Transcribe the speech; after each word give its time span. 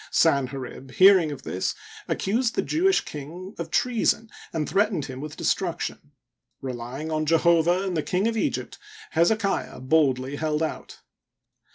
Sanherib. 0.09 0.93
hearing 0.93 1.31
of 1.31 1.43
this, 1.43 1.75
accused 2.07 2.55
the 2.55 2.63
Jewish 2.63 3.01
king 3.01 3.53
of 3.59 3.69
treason 3.69 4.31
and 4.51 4.67
threatened 4.67 5.05
him 5.05 5.21
with 5.21 5.37
de 5.37 5.43
struction. 5.43 6.11
Reljring 6.59 7.11
on 7.13 7.27
Jehovah 7.27 7.83
and 7.83 7.95
the 7.95 8.01
King 8.01 8.27
of 8.27 8.35
Egypt, 8.35 8.79
Hezekiah 9.11 9.79
boldly 9.81 10.37
held 10.37 10.63
out. 10.63 11.01